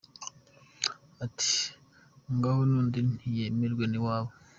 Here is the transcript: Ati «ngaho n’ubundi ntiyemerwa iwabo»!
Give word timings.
Ati 1.25 1.51
«ngaho 2.33 2.61
n’ubundi 2.65 2.99
ntiyemerwa 3.09 3.83
iwabo»! 3.99 4.29